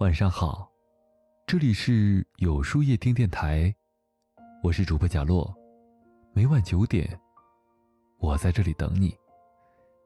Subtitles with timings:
[0.00, 0.66] 晚上好，
[1.46, 3.74] 这里是有书夜听电台，
[4.62, 5.54] 我是主播贾洛，
[6.32, 7.20] 每晚九点，
[8.18, 9.14] 我在这里等你。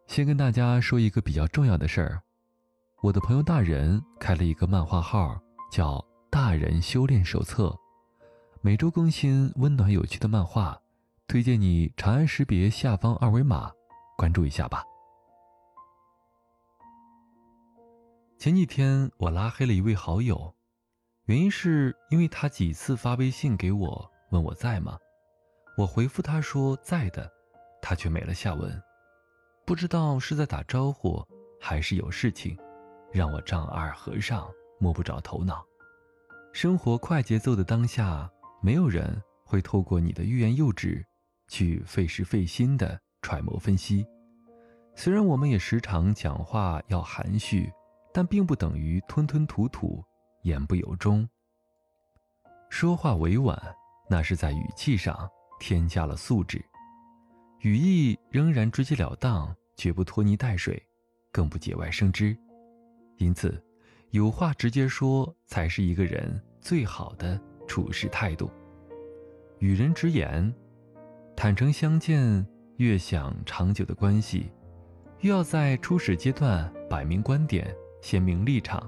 [0.08, 2.20] 先跟大家说一个比较重要的事儿，
[3.02, 5.40] 我的朋友大人开了一个漫画号，
[5.70, 7.68] 叫《大人修炼手册》，
[8.62, 10.76] 每周更新温暖有趣的漫画，
[11.28, 13.70] 推荐你长按识别下方二维码
[14.18, 14.82] 关注一下吧。
[18.44, 20.54] 前几天我拉黑了一位好友，
[21.24, 24.98] 原因是因为他几次发微信给我问我在吗？
[25.78, 27.32] 我回复他说在的，
[27.80, 28.78] 他却没了下文，
[29.64, 31.26] 不知道是在打招呼
[31.58, 32.54] 还是有事情，
[33.10, 34.46] 让我丈二和尚
[34.78, 35.64] 摸不着头脑。
[36.52, 38.30] 生活快节奏的当下，
[38.60, 41.02] 没有人会透过你的欲言又止，
[41.48, 44.06] 去费时费心的揣摩分析。
[44.94, 47.72] 虽然我们也时常讲话要含蓄。
[48.14, 50.00] 但并不等于吞吞吐吐、
[50.42, 51.28] 言不由衷。
[52.70, 53.60] 说话委婉，
[54.08, 56.60] 那是在语气上添加了素质；
[57.62, 60.80] 语义仍然直截了当，绝不拖泥带水，
[61.32, 62.36] 更不节外生枝。
[63.16, 63.60] 因此，
[64.10, 68.48] 有话直接说才是一个人最好的处事态度。
[69.58, 70.54] 与人直言，
[71.34, 74.52] 坦诚相见，越想长久的关系，
[75.18, 77.74] 越要在初始阶段摆明观点。
[78.04, 78.86] 鲜明立场，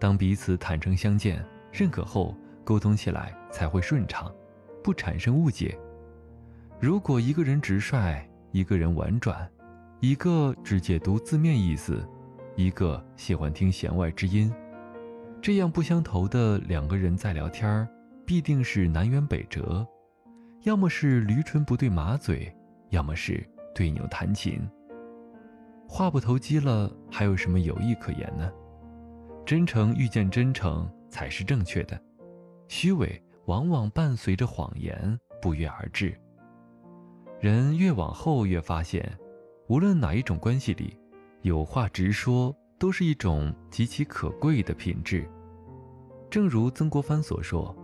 [0.00, 4.34] 当彼此坦诚相见、认可后，沟通起来才会顺畅，
[4.82, 5.78] 不产生误解。
[6.80, 8.20] 如果一个人直率，
[8.50, 9.48] 一个人婉转，
[10.00, 12.04] 一个只解读字面意思，
[12.56, 14.52] 一个喜欢听弦外之音，
[15.40, 17.88] 这样不相投的两个人在聊天
[18.26, 19.86] 必定是南辕北辙，
[20.64, 22.52] 要么是驴唇不对马嘴，
[22.90, 24.68] 要么是对牛弹琴。
[25.94, 28.50] 话不投机了，还有什么友谊可言呢？
[29.44, 32.00] 真诚遇见真诚才是正确的，
[32.66, 36.18] 虚伪往往伴随着谎言不约而至。
[37.40, 39.06] 人越往后越发现，
[39.68, 40.98] 无论哪一种关系里，
[41.42, 45.28] 有话直说都是一种极其可贵的品质。
[46.30, 47.76] 正如曾国藩所说：“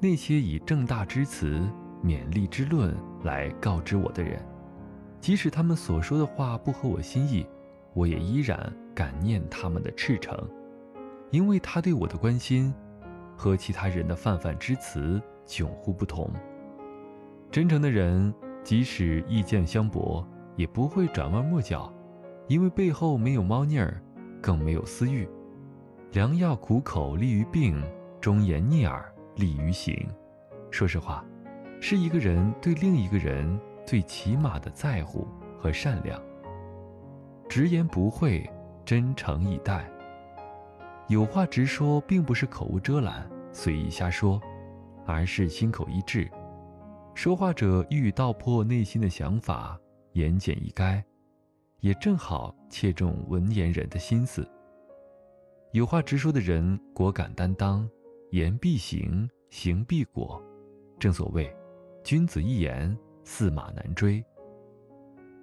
[0.00, 1.68] 那些以正大之词、
[2.00, 4.40] 勉励之论来告知我的人。”
[5.24, 7.46] 即使他们所说的话不合我心意，
[7.94, 10.38] 我也依然感念他们的赤诚，
[11.30, 12.74] 因为他对我的关心，
[13.34, 16.30] 和其他人的泛泛之词迥乎不同。
[17.50, 21.90] 真诚的人，即使意见相驳，也不会转弯抹角，
[22.46, 23.98] 因为背后没有猫腻儿，
[24.42, 25.26] 更没有私欲。
[26.12, 27.82] 良药苦口利于病，
[28.20, 30.06] 忠言逆耳利于行。
[30.70, 31.24] 说实话，
[31.80, 33.58] 是一个人对另一个人。
[33.86, 35.26] 最起码的在乎
[35.58, 36.20] 和善良，
[37.48, 38.48] 直言不讳，
[38.84, 39.88] 真诚以待。
[41.08, 44.40] 有话直说，并不是口无遮拦、随意瞎说，
[45.06, 46.30] 而是心口一致。
[47.14, 49.78] 说话者一语道破内心的想法，
[50.12, 51.02] 言简意赅，
[51.80, 54.48] 也正好切中文言人的心思。
[55.72, 57.88] 有话直说的人，果敢担当，
[58.30, 60.42] 言必行，行必果。
[60.98, 61.54] 正所谓，
[62.02, 62.96] 君子一言。
[63.24, 64.24] 驷马难追。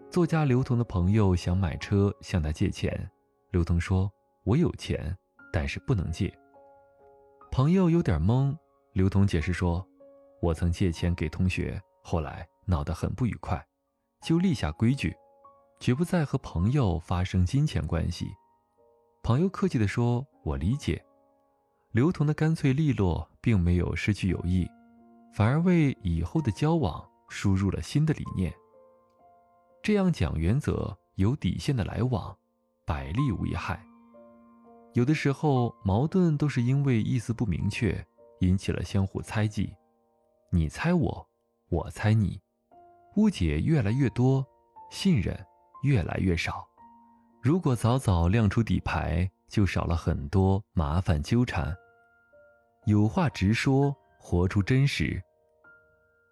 [0.10, 3.10] 作家刘同的朋友想买车，向他借钱。
[3.52, 4.12] 刘同说
[4.46, 5.16] ：“我有钱，
[5.52, 6.34] 但是不能借。”
[7.52, 8.56] 朋友有点懵。
[8.94, 9.86] 刘同解释说
[10.42, 13.62] ：“我曾借钱给同学，后来闹得很不愉快，
[14.22, 15.16] 就立下规矩，
[15.80, 18.28] 绝不再和朋友发生金钱关系。”
[19.24, 21.04] 朋友客气地说：“我理解。”
[21.92, 24.66] 刘同的干脆利落，并没有失去友谊，
[25.34, 27.06] 反而为以后的交往。
[27.32, 28.54] 输入了新的理念。
[29.82, 32.38] 这样讲原则、有底线的来往，
[32.86, 33.82] 百利无一害。
[34.94, 38.06] 有的时候矛盾都是因为意思不明确，
[38.42, 39.74] 引起了相互猜忌，
[40.52, 41.26] 你猜我，
[41.70, 42.38] 我猜你，
[43.16, 44.46] 误解越来越多，
[44.92, 45.34] 信任
[45.84, 46.68] 越来越少。
[47.42, 51.74] 如果早早亮出底牌，就少了很多麻烦纠缠。
[52.86, 55.24] 有话直说，活出真实。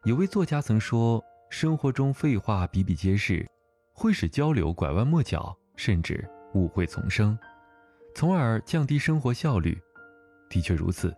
[0.09, 3.47] 有位作家曾说：“生活中废话比比皆是，
[3.93, 7.37] 会使交流拐弯抹角，甚至误会丛生，
[8.15, 9.79] 从而降低生活效率。”
[10.49, 11.15] 的确如此，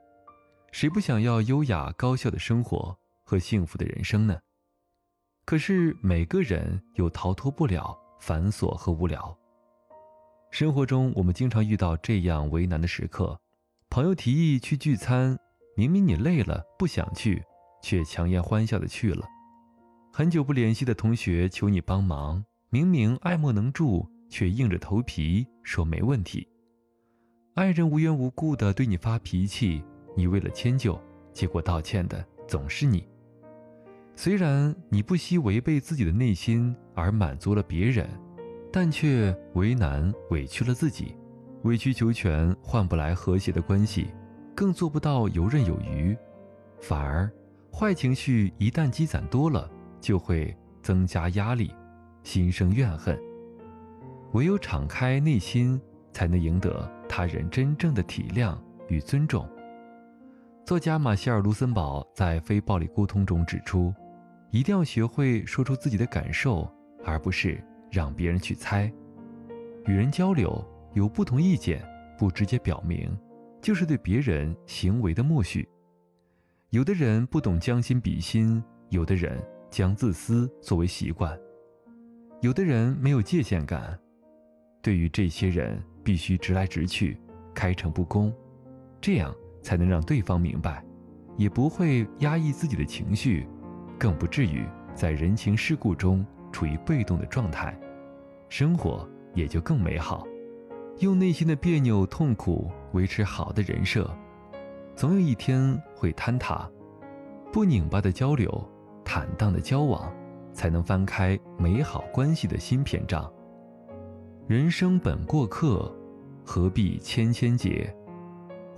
[0.74, 2.94] 谁不想要优雅高效的生活
[3.24, 4.38] 和幸福的人生呢？
[5.46, 9.34] 可是每个人又逃脱不了繁琐和无聊。
[10.50, 13.40] 生活中，我们经常遇到这样为难的时刻：
[13.90, 15.40] 朋友提议去聚餐，
[15.78, 17.42] 明明你累了不想去。
[17.82, 19.26] 却强颜欢笑的去了。
[20.14, 26.48] 很久不联系的同学求你帮忙，明明爱莫能助，却硬着头皮说没问题。
[27.56, 29.84] 爱人无缘无故的对你发脾气，
[30.16, 31.00] 你为了迁就，
[31.34, 33.08] 结果道歉的总是你。
[34.16, 38.08] 虽然你不惜违背自己的内心而满足了别人，
[38.72, 41.16] 但却为难委屈了自己，
[41.64, 44.08] 委曲求全换不来和谐的关系，
[44.54, 46.16] 更做不到游刃有余，
[46.82, 47.32] 反而
[47.74, 49.70] 坏情绪一旦积攒多了，
[50.00, 51.74] 就会增加压力，
[52.22, 53.18] 心生怨恨。
[54.34, 55.82] 唯有敞开内心，
[56.12, 58.58] 才能赢得他人真正的体谅
[58.88, 59.48] 与尊重。
[60.66, 63.94] 作家马歇尔·卢森堡在《非暴力沟通》中指出，
[64.52, 66.70] 一定要学会说出自己的感受，
[67.04, 68.92] 而不是让别人去猜。
[69.86, 70.64] 与人交流，
[70.94, 71.84] 有不同意见，
[72.18, 73.18] 不直接表明，
[73.62, 75.68] 就是对别人行为的默许。
[76.72, 79.38] 有的人不懂将心比心，有的人
[79.70, 81.38] 将自私作为习惯，
[82.40, 84.00] 有的人没有界限感。
[84.82, 87.20] 对于这些人，必须直来直去，
[87.54, 88.34] 开诚布公，
[89.02, 90.82] 这样才能让对方明白，
[91.36, 93.46] 也不会压抑自己的情绪，
[94.00, 94.64] 更不至于
[94.96, 97.78] 在人情世故中处于被动的状态，
[98.48, 100.26] 生活也就更美好。
[101.00, 104.10] 用内心的别扭、痛苦维持好的人设，
[105.02, 106.70] 总有一天会坍塌。
[107.52, 108.64] 不拧巴的交流，
[109.04, 110.14] 坦荡的交往，
[110.54, 113.28] 才能翻开美好关系的新篇章。
[114.48, 115.92] 人生本过客，
[116.46, 117.92] 何必千千结？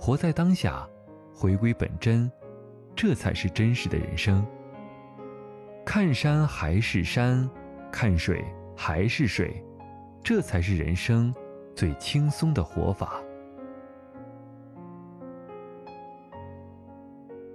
[0.00, 0.88] 活在当下，
[1.34, 2.32] 回归本真，
[2.96, 4.42] 这才是真实的人生。
[5.84, 7.46] 看山还是山，
[7.92, 8.42] 看水
[8.74, 9.62] 还是水，
[10.22, 11.34] 这才是人生
[11.74, 13.22] 最轻松的活法。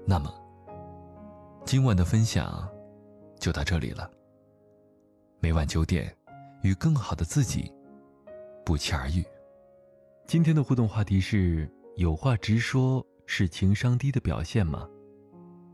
[0.09, 0.33] 那么，
[1.63, 2.67] 今晚的分享
[3.39, 4.09] 就到这里了。
[5.39, 6.11] 每晚九点，
[6.63, 7.71] 与更好的自己。
[8.65, 9.23] 不期而遇。
[10.25, 14.89] 今天的互动话题是：有话直说是情商低的表现吗？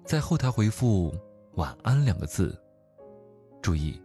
[0.04, 1.16] 在后台回复
[1.56, 2.62] “晚安”两个字，
[3.62, 4.02] 注意，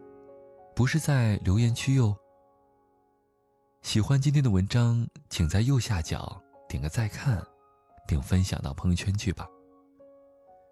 [0.77, 2.17] 不是在留言区哟。
[3.83, 7.45] 喜欢今天的文章，请在右下角点个再看，
[8.07, 9.49] 并分享到朋友圈去吧。